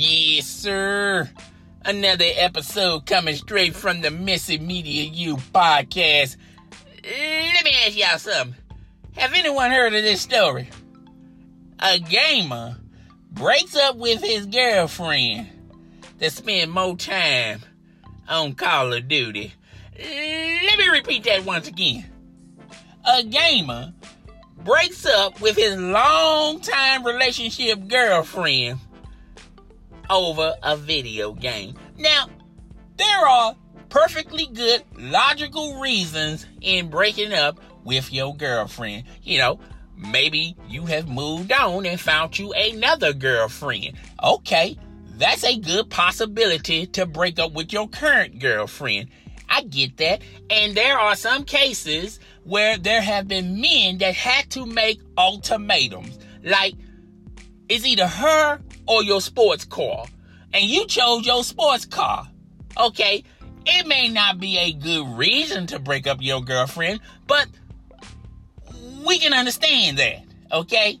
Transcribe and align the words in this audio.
Yes, 0.00 0.46
sir. 0.46 1.28
Another 1.84 2.24
episode 2.36 3.04
coming 3.04 3.34
straight 3.34 3.74
from 3.74 4.00
the 4.00 4.12
Missy 4.12 4.56
Media 4.56 5.02
U 5.02 5.34
podcast. 5.52 6.36
Let 7.02 7.64
me 7.64 7.72
ask 7.84 7.98
y'all 7.98 8.18
something. 8.18 8.54
Have 9.16 9.34
anyone 9.34 9.72
heard 9.72 9.92
of 9.94 10.04
this 10.04 10.20
story? 10.20 10.70
A 11.80 11.98
gamer 11.98 12.76
breaks 13.32 13.74
up 13.74 13.96
with 13.96 14.22
his 14.22 14.46
girlfriend 14.46 15.48
to 16.20 16.30
spend 16.30 16.70
more 16.70 16.94
time 16.96 17.62
on 18.28 18.54
Call 18.54 18.92
of 18.92 19.08
Duty. 19.08 19.52
Let 19.98 20.78
me 20.78 20.88
repeat 20.92 21.24
that 21.24 21.44
once 21.44 21.66
again. 21.66 22.08
A 23.04 23.24
gamer 23.24 23.92
breaks 24.58 25.04
up 25.06 25.40
with 25.40 25.56
his 25.56 25.76
longtime 25.76 27.02
relationship 27.02 27.88
girlfriend 27.88 28.78
over 30.10 30.54
a 30.62 30.76
video 30.76 31.32
game. 31.32 31.74
Now, 31.96 32.28
there 32.96 33.28
are 33.28 33.54
perfectly 33.88 34.46
good 34.46 34.82
logical 34.96 35.80
reasons 35.80 36.46
in 36.60 36.90
breaking 36.90 37.32
up 37.32 37.60
with 37.84 38.12
your 38.12 38.36
girlfriend. 38.36 39.04
You 39.22 39.38
know, 39.38 39.60
maybe 39.96 40.56
you 40.68 40.86
have 40.86 41.08
moved 41.08 41.52
on 41.52 41.86
and 41.86 42.00
found 42.00 42.38
you 42.38 42.52
another 42.52 43.12
girlfriend. 43.12 43.92
Okay, 44.22 44.76
that's 45.16 45.44
a 45.44 45.58
good 45.58 45.90
possibility 45.90 46.86
to 46.86 47.06
break 47.06 47.38
up 47.38 47.52
with 47.52 47.72
your 47.72 47.88
current 47.88 48.38
girlfriend. 48.38 49.08
I 49.48 49.62
get 49.62 49.96
that. 49.96 50.22
And 50.50 50.76
there 50.76 50.98
are 50.98 51.16
some 51.16 51.44
cases 51.44 52.20
where 52.44 52.76
there 52.76 53.00
have 53.00 53.26
been 53.28 53.60
men 53.60 53.98
that 53.98 54.14
had 54.14 54.50
to 54.50 54.66
make 54.66 55.00
ultimatums. 55.16 56.18
Like, 56.44 56.74
it's 57.68 57.84
either 57.84 58.06
her 58.06 58.60
or 58.88 59.02
your 59.04 59.20
sports 59.20 59.64
car. 59.64 60.06
And 60.52 60.64
you 60.64 60.86
chose 60.86 61.26
your 61.26 61.44
sports 61.44 61.84
car. 61.84 62.26
Okay, 62.78 63.22
it 63.66 63.86
may 63.86 64.08
not 64.08 64.40
be 64.40 64.56
a 64.58 64.72
good 64.72 65.06
reason 65.16 65.66
to 65.68 65.78
break 65.78 66.06
up 66.06 66.18
your 66.20 66.42
girlfriend, 66.42 67.00
but 67.26 67.46
we 69.06 69.18
can 69.18 69.34
understand 69.34 69.98
that. 69.98 70.24
Okay? 70.50 70.98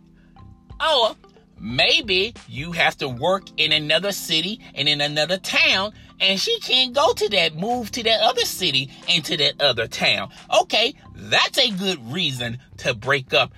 Or 0.80 1.16
maybe 1.60 2.34
you 2.48 2.72
have 2.72 2.96
to 2.98 3.08
work 3.08 3.44
in 3.56 3.72
another 3.72 4.12
city 4.12 4.60
and 4.74 4.88
in 4.88 5.00
another 5.00 5.38
town 5.38 5.92
and 6.20 6.38
she 6.38 6.58
can't 6.60 6.94
go 6.94 7.12
to 7.12 7.28
that 7.30 7.54
move 7.56 7.90
to 7.92 8.02
that 8.02 8.20
other 8.20 8.44
city 8.44 8.90
and 9.08 9.24
to 9.24 9.36
that 9.36 9.60
other 9.60 9.86
town 9.88 10.30
okay 10.60 10.94
that's 11.14 11.58
a 11.58 11.70
good 11.72 12.12
reason 12.12 12.58
to 12.76 12.94
break 12.94 13.34
up 13.34 13.52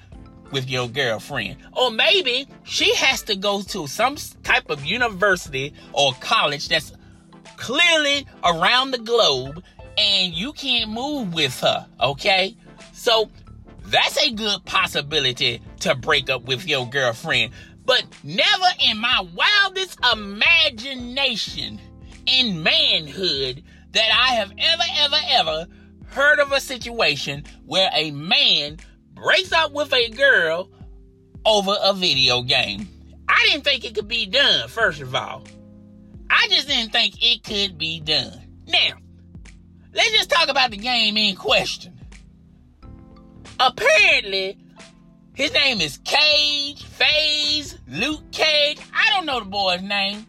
with 0.53 0.69
your 0.69 0.89
girlfriend. 0.89 1.57
Or 1.73 1.91
maybe 1.91 2.47
she 2.65 2.95
has 2.97 3.23
to 3.23 3.37
go 3.37 3.63
to 3.63 3.87
some 3.87 4.17
type 4.43 4.71
of 4.71 4.85
university 4.85 5.75
or 5.93 6.13
college 6.21 6.69
that's 6.69 6.93
clearly 7.57 8.27
around 8.45 8.91
the 8.91 8.99
globe 8.99 9.63
and 9.99 10.33
you 10.33 10.53
can't 10.53 10.91
move 10.91 11.35
with 11.35 11.59
her 11.61 11.87
okay? 12.01 12.57
So 12.93 13.31
that's 13.87 14.19
a 14.19 14.33
good 14.33 14.65
possibility 14.65 15.61
to 15.81 15.95
break 15.95 16.31
up 16.31 16.45
with 16.45 16.67
your 16.67 16.89
girlfriend. 16.89 17.53
But 17.85 18.05
never 18.23 18.67
in 18.89 18.99
my 18.99 19.27
wildest 19.35 19.99
imagination 20.13 21.81
in 22.27 22.63
manhood 22.63 23.63
that 23.93 24.11
I 24.13 24.35
have 24.35 24.53
ever, 24.57 24.83
ever, 24.99 25.17
ever 25.29 25.67
heard 26.07 26.39
of 26.39 26.53
a 26.53 26.61
situation 26.61 27.45
where 27.67 27.91
a 27.95 28.11
man 28.11 28.79
breaks 29.21 29.53
up 29.53 29.73
with 29.73 29.93
a 29.93 30.09
girl 30.11 30.71
over 31.45 31.75
a 31.83 31.93
video 31.93 32.43
game. 32.43 32.89
I 33.29 33.47
didn't 33.49 33.65
think 33.65 33.85
it 33.85 33.95
could 33.95 34.09
be 34.09 34.27
done, 34.27 34.69
first 34.69 35.01
of 35.01 35.15
all. 35.15 35.45
I 36.29 36.49
just 36.51 36.69
didn't 36.69 36.93
think 36.93 37.15
it 37.21 37.45
could 37.45 37.79
be 37.79 38.01
done. 38.01 38.41
Now, 38.67 38.93
let's 39.93 40.13
just 40.13 40.31
talk 40.31 40.49
about 40.49 40.71
the 40.71 40.77
game 40.77 41.17
in 41.17 41.37
question. 41.37 41.99
Apparently, 43.59 44.59
his 45.35 45.53
name 45.53 45.81
is 45.81 45.99
Cage, 45.99 46.83
FaZe, 46.85 47.79
Luke 47.89 48.31
Cage. 48.33 48.79
I 48.95 49.11
don't 49.11 49.27
know 49.27 49.41
the 49.41 49.47
boy's 49.47 49.83
name. 49.83 50.27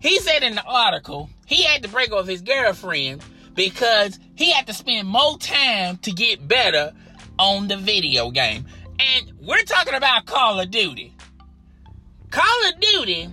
He 0.00 0.18
said 0.20 0.42
in 0.42 0.54
the 0.54 0.64
article 0.64 1.30
he 1.46 1.62
had 1.62 1.82
to 1.82 1.88
break 1.88 2.12
off 2.12 2.26
his 2.26 2.42
girlfriend 2.42 3.22
because 3.54 4.18
he 4.36 4.52
had 4.52 4.66
to 4.66 4.74
spend 4.74 5.08
more 5.08 5.38
time 5.38 5.96
to 5.98 6.12
get 6.12 6.46
better 6.46 6.92
on 7.38 7.68
the 7.68 7.76
video 7.76 8.30
game. 8.30 8.66
And 8.98 9.32
we're 9.40 9.62
talking 9.62 9.94
about 9.94 10.26
Call 10.26 10.60
of 10.60 10.70
Duty. 10.70 11.14
Call 12.30 12.68
of 12.68 12.80
Duty 12.80 13.28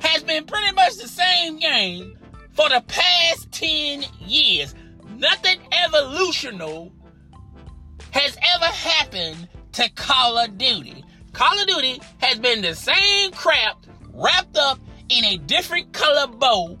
has 0.00 0.22
been 0.22 0.44
pretty 0.44 0.72
much 0.74 0.96
the 0.96 1.08
same 1.08 1.58
game 1.58 2.18
for 2.54 2.68
the 2.68 2.82
past 2.86 3.52
10 3.52 4.04
years. 4.20 4.74
Nothing 5.16 5.60
evolutional 5.84 6.92
has 8.10 8.36
ever 8.54 8.64
happened 8.64 9.48
to 9.72 9.88
Call 9.90 10.38
of 10.38 10.58
Duty. 10.58 11.04
Call 11.32 11.58
of 11.60 11.66
Duty 11.66 12.00
has 12.18 12.38
been 12.38 12.62
the 12.62 12.74
same 12.74 13.30
crap 13.32 13.86
wrapped 14.12 14.56
up 14.56 14.78
in 15.08 15.24
a 15.24 15.36
different 15.36 15.92
color 15.92 16.26
bow 16.26 16.78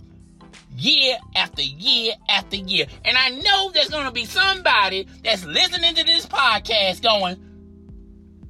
year 0.82 1.16
after 1.36 1.62
year 1.62 2.14
after 2.28 2.56
year. 2.56 2.86
And 3.04 3.16
I 3.16 3.30
know 3.30 3.70
there's 3.70 3.88
going 3.88 4.06
to 4.06 4.12
be 4.12 4.24
somebody 4.24 5.06
that's 5.22 5.44
listening 5.44 5.94
to 5.94 6.04
this 6.04 6.26
podcast 6.26 7.02
going, 7.02 7.36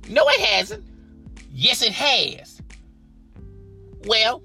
no, 0.09 0.25
it 0.29 0.41
hasn't. 0.41 0.85
Yes, 1.53 1.83
it 1.83 1.93
has. 1.93 2.61
Well, 4.07 4.43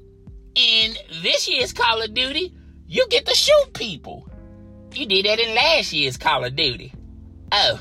in 0.56 0.96
this 1.24 1.48
year's 1.48 1.72
Call 1.72 2.02
of 2.02 2.14
Duty, 2.14 2.54
you 2.88 3.08
get 3.10 3.26
to 3.26 3.34
shoot 3.34 3.74
people. 3.74 4.30
You 4.94 5.06
did 5.06 5.26
that 5.26 5.40
in 5.40 5.56
last 5.56 5.94
year's 5.94 6.18
Call 6.18 6.44
of 6.44 6.56
Duty. 6.56 6.94
Oh. 7.52 7.80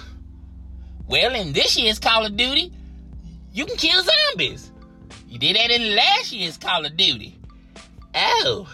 Well, 1.09 1.35
in 1.35 1.53
this 1.53 1.77
year's 1.77 1.99
Call 1.99 2.25
of 2.25 2.37
Duty, 2.37 2.73
you 3.53 3.67
can 3.67 3.77
kill 3.77 4.03
zombies. 4.03 4.71
You 5.29 5.39
did 5.39 5.57
that 5.57 5.71
in 5.71 5.97
last 5.97 6.33
year's 6.33 6.57
Call 6.57 6.87
of 6.87 6.97
Duty. 6.97 7.39
Oh. 8.15 8.69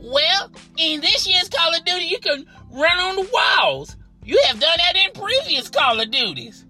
Well, 0.00 0.50
in 0.76 1.00
this 1.00 1.26
year's 1.26 1.48
Call 1.48 1.74
of 1.74 1.84
Duty, 1.84 2.06
you 2.06 2.18
can 2.18 2.46
run 2.70 2.98
on 2.98 3.16
the 3.16 3.30
walls. 3.32 3.96
You 4.24 4.40
have 4.46 4.60
done 4.60 4.78
that 4.78 4.96
in 4.96 5.12
previous 5.12 5.68
Call 5.68 6.00
of 6.00 6.10
Duties. 6.10 6.64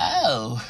Oh. 0.00 0.66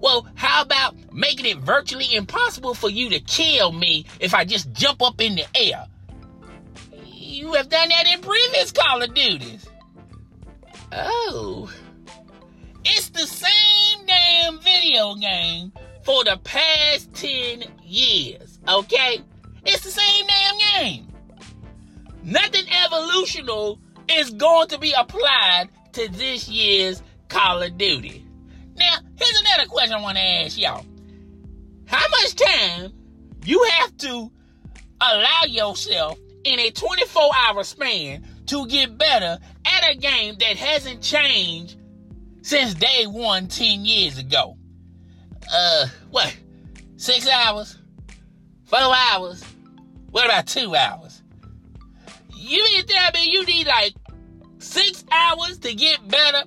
Well, 0.00 0.26
how 0.34 0.62
about 0.62 1.12
making 1.12 1.46
it 1.46 1.58
virtually 1.58 2.14
impossible 2.14 2.74
for 2.74 2.88
you 2.88 3.10
to 3.10 3.20
kill 3.20 3.72
me 3.72 4.06
if 4.20 4.34
I 4.34 4.44
just 4.44 4.72
jump 4.72 5.02
up 5.02 5.20
in 5.20 5.36
the 5.36 5.44
air? 5.54 5.86
You 7.04 7.54
have 7.54 7.68
done 7.68 7.88
that 7.88 8.06
in 8.06 8.20
previous 8.20 8.72
Call 8.72 9.02
of 9.02 9.14
Duties. 9.14 9.68
Oh. 10.92 11.70
It's 12.84 13.10
the 13.10 13.26
same 13.26 14.06
damn 14.06 14.58
video 14.60 15.14
game 15.14 15.72
for 16.02 16.24
the 16.24 16.38
past 16.42 17.12
10 17.14 17.64
years, 17.84 18.58
okay? 18.66 19.20
It's 19.64 19.84
the 19.84 19.90
same 19.90 20.26
damn 20.26 20.58
game. 20.58 21.08
Nothing 22.22 22.64
evolutional 22.84 23.78
is 24.08 24.30
going 24.30 24.68
to 24.68 24.78
be 24.78 24.92
applied 24.92 25.68
to 25.92 26.08
this 26.08 26.48
year's 26.48 27.02
Call 27.28 27.62
of 27.62 27.76
Duty. 27.78 28.24
Now, 28.76 28.98
here's 29.16 29.40
another 29.40 29.68
question 29.68 29.96
I 29.96 30.02
want 30.02 30.16
to 30.16 30.22
ask 30.22 30.58
y'all. 30.58 30.84
How 31.86 32.06
much 32.10 32.34
time 32.34 32.92
you 33.44 33.62
have 33.78 33.96
to 33.98 34.30
allow 35.00 35.42
yourself 35.46 36.18
in 36.44 36.58
a 36.60 36.70
24 36.70 37.30
hour 37.34 37.64
span 37.64 38.26
to 38.46 38.66
get 38.66 38.96
better 38.98 39.38
at 39.64 39.90
a 39.90 39.96
game 39.96 40.36
that 40.38 40.56
hasn't 40.56 41.02
changed 41.02 41.76
since 42.42 42.74
day 42.74 43.06
one 43.06 43.48
10 43.48 43.84
years 43.84 44.18
ago? 44.18 44.56
Uh, 45.52 45.86
what? 46.10 46.36
Six 46.96 47.28
hours? 47.28 47.77
Four 48.68 48.94
hours? 48.94 49.42
What 50.10 50.26
about 50.26 50.46
two 50.46 50.76
hours? 50.76 51.22
You 52.34 52.62
mean 52.64 52.84
me 53.14 53.32
you 53.32 53.46
need 53.46 53.66
like 53.66 53.94
six 54.58 55.06
hours 55.10 55.56
to 55.60 55.74
get 55.74 56.06
better 56.06 56.42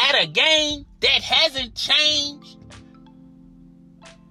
at 0.00 0.24
a 0.24 0.26
game 0.26 0.84
that 0.98 1.22
hasn't 1.22 1.76
changed? 1.76 2.56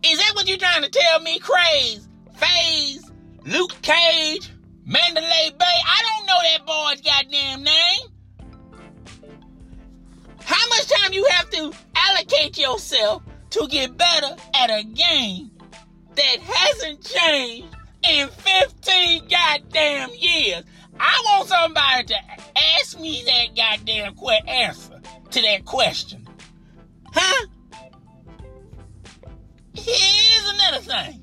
Is 0.04 0.18
that 0.18 0.32
what 0.36 0.50
you're 0.50 0.58
trying 0.58 0.84
to 0.84 0.90
tell 0.90 1.22
me, 1.22 1.40
Craze, 1.40 2.10
FaZe, 2.36 3.10
Luke 3.46 3.76
Cage, 3.82 4.52
Mandalay 4.86 5.52
Bay? 5.58 5.66
I 5.86 6.04
don't 6.04 6.26
know 6.28 6.40
that 6.44 6.66
boy's 6.66 7.02
goddamn 7.02 7.64
name. 7.64 8.10
How 10.42 10.68
much 10.68 10.88
time 10.88 11.14
you 11.14 11.26
have 11.32 11.50
to 11.52 11.72
allocate 11.96 12.58
yourself 12.58 13.24
to 13.52 13.68
get 13.70 13.98
better 13.98 14.36
at 14.54 14.70
a 14.70 14.84
game 14.84 15.52
that 16.20 16.40
hasn't 16.42 17.02
changed 17.04 17.76
in 18.10 18.28
15 18.28 19.28
goddamn 19.30 20.10
years. 20.18 20.64
I 21.00 21.22
want 21.26 21.48
somebody 21.48 22.08
to 22.08 22.16
ask 22.76 23.00
me 23.00 23.24
that 23.26 23.56
goddamn 23.56 24.16
quick 24.16 24.46
answer 24.48 25.00
to 25.32 25.42
that 25.42 25.64
question. 25.64 26.28
Huh? 27.14 27.48
Here's 29.74 30.50
another 30.50 30.80
thing. 30.80 31.22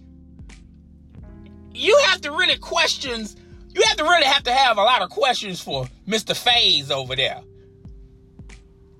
you 1.75 1.97
have 2.07 2.23
to 2.23 2.31
really 2.31 2.57
question. 2.57 3.27
You 3.75 3.83
have 3.83 3.99
to 3.99 4.05
really 4.05 4.25
have 4.25 4.45
to 4.45 4.53
have 4.53 4.79
a 4.79 4.83
lot 4.83 5.03
of 5.03 5.11
questions 5.11 5.61
for 5.61 5.87
Mr. 6.09 6.35
Faze 6.35 6.91
over 6.91 7.15
there. 7.15 7.43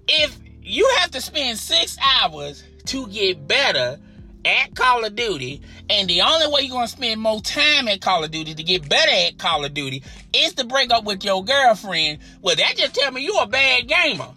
If 0.09 0.39
you 0.63 0.87
have 0.99 1.11
to 1.13 1.23
spend 1.23 1.59
six 1.59 1.97
hours 2.21 2.63
to 2.87 3.07
get 3.07 3.49
better 3.49 3.99
at 4.47 4.75
Call 4.75 5.05
of 5.05 5.17
Duty, 5.17 5.61
and 5.91 6.09
the 6.09 6.23
only 6.23 6.47
way 6.47 6.63
you're 6.63 6.71
gonna 6.71 6.89
spend 6.89 7.21
more 7.21 7.41
time 7.41 7.89
at 7.89 8.01
Call 8.01 8.23
of 8.25 8.31
Duty 8.31 8.55
to 8.55 8.63
get 8.63 8.89
better 8.89 9.11
at 9.11 9.39
Call 9.39 9.65
of 9.65 9.75
Duty 9.75 10.03
is 10.33 10.55
to 10.55 10.65
break 10.65 10.93
up 10.93 11.05
with 11.05 11.25
your 11.25 11.45
girlfriend, 11.45 12.21
well, 12.41 12.55
that 12.55 12.77
just 12.77 12.95
tell 12.95 13.11
me 13.11 13.25
you're 13.25 13.43
a 13.43 13.47
bad 13.47 13.89
gamer. 13.89 14.29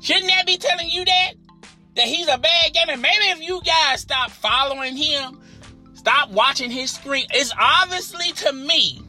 Shouldn't 0.00 0.28
that 0.28 0.46
be 0.46 0.56
telling 0.56 0.88
you 0.88 1.04
that? 1.04 1.32
That 1.94 2.06
he's 2.06 2.26
a 2.26 2.38
bad 2.38 2.72
gamer? 2.72 2.96
Maybe 2.96 3.24
if 3.26 3.42
you 3.42 3.60
guys 3.62 4.00
stop 4.00 4.30
following 4.30 4.96
him, 4.96 5.40
stop 5.94 6.30
watching 6.30 6.70
his 6.70 6.90
screen. 6.90 7.26
It's 7.30 7.52
obviously 7.58 8.32
to 8.32 8.52
me, 8.52 9.02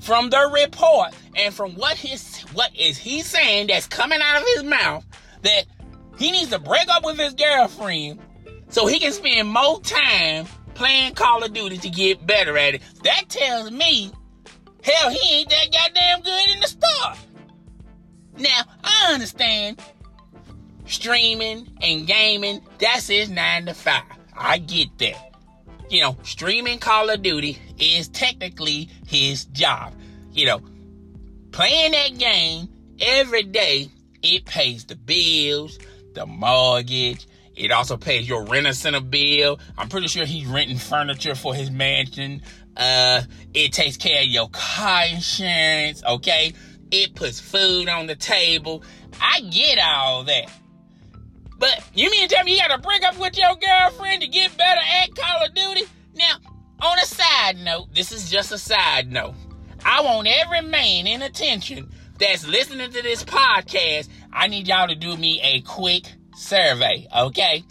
from 0.00 0.30
the 0.30 0.50
report 0.52 1.14
and 1.36 1.54
from 1.54 1.72
what 1.76 1.96
his 1.96 2.40
what 2.54 2.74
is 2.76 2.98
he 2.98 3.22
saying 3.22 3.68
that's 3.68 3.86
coming 3.86 4.18
out 4.20 4.40
of 4.42 4.48
his 4.54 4.64
mouth, 4.64 5.06
that 5.42 5.66
he 6.20 6.30
needs 6.30 6.50
to 6.50 6.58
break 6.58 6.86
up 6.90 7.02
with 7.02 7.18
his 7.18 7.32
girlfriend 7.32 8.20
so 8.68 8.86
he 8.86 8.98
can 8.98 9.10
spend 9.10 9.48
more 9.48 9.80
time 9.80 10.46
playing 10.74 11.14
Call 11.14 11.42
of 11.42 11.54
Duty 11.54 11.78
to 11.78 11.88
get 11.88 12.26
better 12.26 12.58
at 12.58 12.74
it. 12.74 12.82
That 13.04 13.24
tells 13.30 13.70
me, 13.70 14.12
hell, 14.84 15.10
he 15.10 15.38
ain't 15.38 15.48
that 15.48 15.72
goddamn 15.72 16.20
good 16.20 16.50
in 16.54 16.60
the 16.60 16.66
start. 16.66 17.18
Now, 18.36 18.60
I 18.84 19.14
understand 19.14 19.80
streaming 20.84 21.74
and 21.80 22.06
gaming, 22.06 22.60
that's 22.78 23.08
his 23.08 23.30
nine 23.30 23.64
to 23.64 23.72
five. 23.72 24.02
I 24.36 24.58
get 24.58 24.98
that. 24.98 25.32
You 25.88 26.02
know, 26.02 26.18
streaming 26.22 26.80
Call 26.80 27.08
of 27.08 27.22
Duty 27.22 27.58
is 27.78 28.08
technically 28.08 28.90
his 29.06 29.46
job. 29.46 29.94
You 30.32 30.46
know, 30.46 30.60
playing 31.50 31.92
that 31.92 32.18
game 32.18 32.68
every 33.00 33.44
day, 33.44 33.90
it 34.22 34.44
pays 34.44 34.84
the 34.84 34.96
bills, 34.96 35.78
the 36.14 36.26
mortgage. 36.26 37.26
It 37.56 37.72
also 37.72 37.96
pays 37.96 38.28
your 38.28 38.44
rent 38.44 38.74
center 38.74 39.00
bill. 39.00 39.58
I'm 39.76 39.88
pretty 39.88 40.08
sure 40.08 40.24
he's 40.24 40.46
renting 40.46 40.78
furniture 40.78 41.34
for 41.34 41.54
his 41.54 41.70
mansion. 41.70 42.42
Uh, 42.76 43.22
it 43.52 43.72
takes 43.72 43.96
care 43.96 44.22
of 44.22 44.28
your 44.28 44.48
car 44.50 45.04
insurance, 45.12 46.02
okay? 46.04 46.52
It 46.90 47.14
puts 47.14 47.38
food 47.40 47.88
on 47.88 48.06
the 48.06 48.16
table. 48.16 48.82
I 49.20 49.40
get 49.42 49.78
all 49.78 50.24
that. 50.24 50.50
But 51.58 51.84
you 51.94 52.10
mean 52.10 52.28
tell 52.28 52.44
me 52.44 52.52
you 52.52 52.58
gotta 52.58 52.80
break 52.80 53.04
up 53.04 53.18
with 53.18 53.36
your 53.36 53.54
girlfriend 53.56 54.22
to 54.22 54.28
get 54.28 54.56
better 54.56 54.80
at 55.02 55.14
Call 55.14 55.44
of 55.44 55.54
Duty? 55.54 55.82
Now, 56.14 56.36
on 56.80 56.98
a 56.98 57.04
side 57.04 57.58
note, 57.58 57.94
this 57.94 58.12
is 58.12 58.30
just 58.30 58.52
a 58.52 58.58
side 58.58 59.12
note. 59.12 59.34
I 59.84 60.02
want 60.02 60.26
every 60.26 60.62
man 60.62 61.06
in 61.06 61.22
attention 61.22 61.90
that's 62.20 62.46
listening 62.46 62.92
to 62.92 63.02
this 63.02 63.24
podcast, 63.24 64.08
I 64.32 64.46
need 64.46 64.68
y'all 64.68 64.86
to 64.86 64.94
do 64.94 65.16
me 65.16 65.40
a 65.42 65.62
quick 65.62 66.04
survey, 66.36 67.08
okay? 67.16 67.64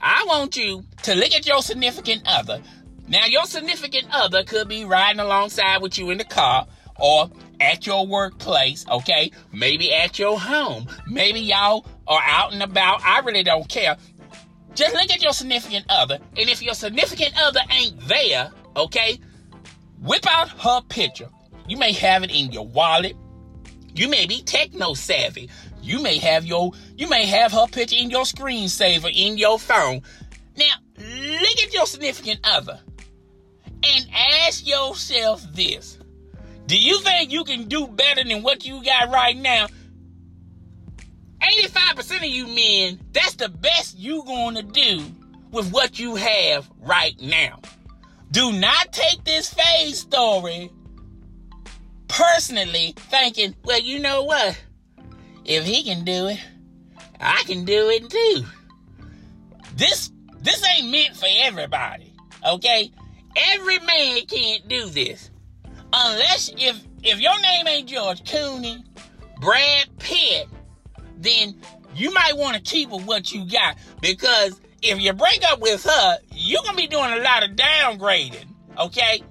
I 0.00 0.24
want 0.28 0.56
you 0.56 0.84
to 1.02 1.14
look 1.16 1.32
at 1.32 1.46
your 1.46 1.60
significant 1.60 2.22
other. 2.24 2.62
Now, 3.08 3.26
your 3.26 3.44
significant 3.44 4.06
other 4.12 4.44
could 4.44 4.68
be 4.68 4.84
riding 4.84 5.20
alongside 5.20 5.82
with 5.82 5.98
you 5.98 6.10
in 6.10 6.18
the 6.18 6.24
car 6.24 6.66
or 6.98 7.30
at 7.60 7.84
your 7.84 8.06
workplace, 8.06 8.86
okay? 8.88 9.32
Maybe 9.52 9.92
at 9.92 10.18
your 10.20 10.38
home. 10.38 10.86
Maybe 11.08 11.40
y'all 11.40 11.84
are 12.06 12.22
out 12.24 12.52
and 12.52 12.62
about. 12.62 13.04
I 13.04 13.18
really 13.20 13.42
don't 13.42 13.68
care. 13.68 13.96
Just 14.74 14.94
look 14.94 15.10
at 15.10 15.22
your 15.22 15.32
significant 15.32 15.86
other, 15.88 16.18
and 16.36 16.48
if 16.48 16.62
your 16.62 16.74
significant 16.74 17.32
other 17.40 17.60
ain't 17.70 17.98
there, 18.06 18.50
okay, 18.76 19.18
whip 20.00 20.26
out 20.28 20.50
her 20.50 20.82
picture. 20.82 21.28
You 21.66 21.76
may 21.76 21.92
have 21.92 22.22
it 22.22 22.30
in 22.30 22.52
your 22.52 22.66
wallet. 22.66 23.16
You 23.96 24.08
may 24.08 24.26
be 24.26 24.42
techno 24.42 24.94
savvy. 24.94 25.48
You 25.82 26.02
may 26.02 26.18
have 26.18 26.44
your 26.44 26.72
you 26.96 27.08
may 27.08 27.26
have 27.26 27.52
her 27.52 27.66
picture 27.66 27.96
in 27.96 28.10
your 28.10 28.24
screensaver 28.24 29.10
in 29.14 29.38
your 29.38 29.58
phone. 29.58 30.02
Now, 30.56 30.74
look 30.98 31.58
at 31.64 31.72
your 31.72 31.86
significant 31.86 32.40
other 32.44 32.80
and 33.82 34.06
ask 34.12 34.66
yourself 34.66 35.44
this. 35.52 35.98
Do 36.66 36.78
you 36.78 36.98
think 37.00 37.30
you 37.30 37.44
can 37.44 37.68
do 37.68 37.86
better 37.86 38.24
than 38.24 38.42
what 38.42 38.66
you 38.66 38.82
got 38.84 39.10
right 39.10 39.36
now? 39.36 39.66
85% 41.40 42.16
of 42.16 42.24
you 42.24 42.46
men, 42.48 42.98
that's 43.12 43.34
the 43.34 43.48
best 43.48 43.96
you 43.96 44.24
gonna 44.24 44.62
do 44.62 45.00
with 45.52 45.70
what 45.70 45.98
you 45.98 46.16
have 46.16 46.68
right 46.80 47.14
now. 47.20 47.60
Do 48.32 48.52
not 48.52 48.92
take 48.92 49.22
this 49.24 49.54
Faze 49.54 50.00
story 50.00 50.70
personally 52.16 52.94
thinking, 52.96 53.54
well, 53.64 53.80
you 53.80 53.98
know 53.98 54.24
what? 54.24 54.58
If 55.44 55.64
he 55.64 55.84
can 55.84 56.04
do 56.04 56.28
it, 56.28 56.40
I 57.20 57.42
can 57.46 57.64
do 57.64 57.88
it 57.90 58.08
too. 58.10 58.44
This 59.76 60.10
this 60.40 60.64
ain't 60.76 60.90
meant 60.90 61.16
for 61.16 61.26
everybody, 61.42 62.12
okay? 62.46 62.90
Every 63.36 63.78
man 63.80 64.22
can't 64.26 64.66
do 64.68 64.86
this. 64.86 65.30
Unless 65.92 66.52
if 66.56 66.82
if 67.02 67.20
your 67.20 67.38
name 67.40 67.68
ain't 67.68 67.88
George 67.88 68.22
Clooney, 68.24 68.82
Brad 69.40 69.86
Pitt, 69.98 70.48
then 71.18 71.60
you 71.94 72.12
might 72.12 72.36
want 72.36 72.56
to 72.56 72.62
keep 72.62 72.90
with 72.90 73.04
what 73.06 73.32
you 73.32 73.48
got 73.48 73.76
because 74.00 74.60
if 74.82 75.00
you 75.00 75.12
break 75.12 75.42
up 75.50 75.60
with 75.60 75.84
her, 75.84 76.18
you're 76.32 76.62
gonna 76.64 76.76
be 76.76 76.86
doing 76.86 77.12
a 77.12 77.20
lot 77.20 77.44
of 77.44 77.56
downgrading, 77.56 78.46
okay? 78.78 79.22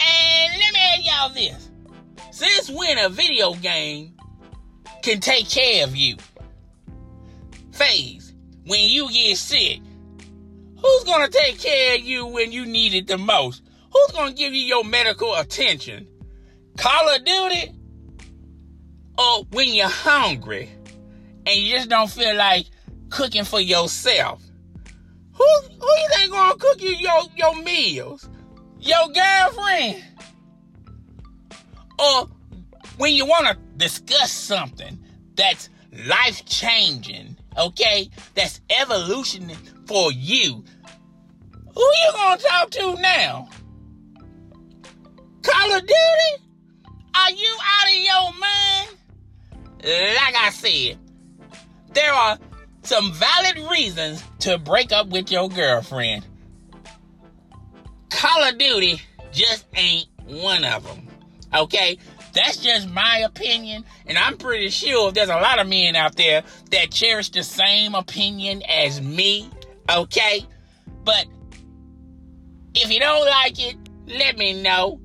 And 0.00 0.60
let 0.60 0.72
me 0.74 0.80
ask 0.80 1.06
y'all 1.06 1.28
this. 1.30 1.63
Since 2.34 2.68
when 2.68 2.98
a 2.98 3.08
video 3.08 3.54
game 3.54 4.16
can 5.04 5.20
take 5.20 5.48
care 5.48 5.84
of 5.84 5.94
you? 5.94 6.16
Faze, 7.70 8.34
when 8.66 8.80
you 8.90 9.08
get 9.12 9.36
sick, 9.38 9.78
who's 10.76 11.04
gonna 11.04 11.28
take 11.28 11.60
care 11.60 11.94
of 11.94 12.00
you 12.00 12.26
when 12.26 12.50
you 12.50 12.66
need 12.66 12.92
it 12.92 13.06
the 13.06 13.18
most? 13.18 13.62
Who's 13.92 14.10
gonna 14.10 14.32
give 14.32 14.52
you 14.52 14.62
your 14.62 14.82
medical 14.82 15.32
attention? 15.36 16.08
Call 16.76 17.14
of 17.14 17.24
Duty? 17.24 17.72
Or 19.16 19.44
when 19.52 19.72
you're 19.72 19.86
hungry 19.86 20.70
and 21.46 21.56
you 21.56 21.76
just 21.76 21.88
don't 21.88 22.10
feel 22.10 22.34
like 22.34 22.66
cooking 23.10 23.44
for 23.44 23.60
yourself? 23.60 24.42
Who 25.34 25.46
who 25.70 25.86
you 25.86 26.08
think 26.16 26.32
gonna 26.32 26.56
cook 26.56 26.82
you 26.82 26.96
your, 26.96 27.22
your 27.36 27.62
meals? 27.62 28.28
Your 28.80 29.06
girlfriend? 29.14 30.02
Or 31.98 32.28
when 32.98 33.14
you 33.14 33.26
want 33.26 33.46
to 33.46 33.58
discuss 33.76 34.30
something 34.30 34.98
that's 35.34 35.68
life 36.06 36.44
changing, 36.44 37.36
okay, 37.58 38.10
that's 38.34 38.60
evolution 38.80 39.50
for 39.86 40.12
you, 40.12 40.64
who 41.74 41.82
you 41.82 42.12
gonna 42.12 42.40
talk 42.40 42.70
to 42.70 42.94
now? 43.00 43.48
Call 45.42 45.72
of 45.72 45.82
Duty? 45.82 46.44
Are 47.14 47.30
you 47.30 47.56
out 47.62 47.88
of 47.88 47.94
your 47.94 48.40
mind? 48.40 48.90
Like 49.82 50.34
I 50.36 50.50
said, 50.50 50.98
there 51.92 52.12
are 52.12 52.38
some 52.82 53.12
valid 53.12 53.58
reasons 53.70 54.22
to 54.40 54.58
break 54.58 54.92
up 54.92 55.08
with 55.08 55.30
your 55.30 55.48
girlfriend. 55.48 56.24
Call 58.10 58.44
of 58.44 58.58
Duty 58.58 59.02
just 59.32 59.66
ain't 59.74 60.08
one 60.26 60.64
of 60.64 60.84
them. 60.84 61.08
Okay? 61.54 61.98
That's 62.34 62.56
just 62.56 62.88
my 62.90 63.18
opinion, 63.18 63.84
and 64.06 64.18
I'm 64.18 64.36
pretty 64.36 64.68
sure 64.70 65.12
there's 65.12 65.28
a 65.28 65.36
lot 65.36 65.60
of 65.60 65.68
men 65.68 65.94
out 65.94 66.16
there 66.16 66.42
that 66.72 66.90
cherish 66.90 67.30
the 67.30 67.44
same 67.44 67.94
opinion 67.94 68.62
as 68.68 69.00
me, 69.00 69.48
okay? 69.88 70.44
But 71.04 71.26
if 72.74 72.90
you 72.90 72.98
don't 72.98 73.24
like 73.24 73.64
it, 73.64 73.76
let 74.08 74.36
me 74.36 74.60
know. 74.60 75.00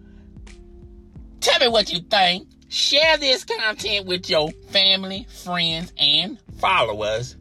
Tell 1.39 1.59
me 1.59 1.67
what 1.67 1.93
you 1.93 1.99
think. 1.99 2.47
Share 2.67 3.17
this 3.17 3.43
content 3.43 4.07
with 4.07 4.27
your 4.27 4.51
family, 4.69 5.27
friends, 5.43 5.93
and 5.97 6.39
followers. 6.59 7.35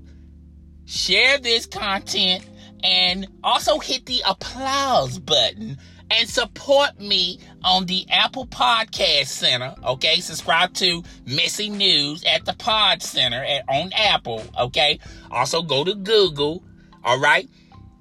Share 0.85 1.39
this 1.39 1.65
content 1.65 2.47
and 2.85 3.27
also 3.43 3.79
hit 3.79 4.07
the 4.07 4.23
applause 4.27 5.19
button 5.19 5.79
and 6.11 6.29
support 6.29 7.01
me 7.01 7.39
on 7.63 7.87
the 7.87 8.07
Apple 8.11 8.47
Podcast 8.47 9.27
Center. 9.27 9.75
Okay, 9.85 10.21
subscribe 10.21 10.73
to 10.75 11.03
Messy 11.27 11.69
News 11.69 12.25
at 12.25 12.45
the 12.45 12.55
Pod 12.55 13.03
Center 13.03 13.43
at, 13.45 13.65
on 13.69 13.93
Apple. 13.93 14.43
Okay, 14.59 14.99
also 15.31 15.63
go 15.63 15.85
to 15.85 15.95
Google. 15.95 16.63
All 17.05 17.19
right. 17.21 17.49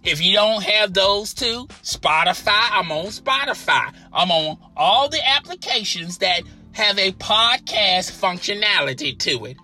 If 0.04 0.24
you 0.24 0.34
don't 0.34 0.64
have 0.64 0.94
those 0.94 1.34
two, 1.34 1.68
Spotify, 1.84 2.70
I'm 2.72 2.92
on 2.92 3.08
Spotify. 3.08 3.94
I'm 4.14 4.32
on 4.32 4.58
all 4.78 5.10
the 5.10 5.20
applications 5.28 6.20
that 6.20 6.44
have 6.72 6.98
a 6.98 7.12
podcast 7.14 8.12
functionality 8.12 9.18
to 9.20 9.46
it. 9.46 9.58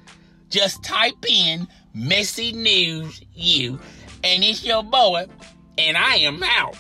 Just 0.50 0.84
type 0.84 1.26
in 1.28 1.68
Messy 1.94 2.52
News 2.52 3.22
You, 3.34 3.80
and 4.24 4.44
it's 4.44 4.66
your 4.66 4.84
boy, 4.84 5.28
and 5.78 5.96
I 5.96 6.16
am 6.18 6.44
out. 6.44 6.76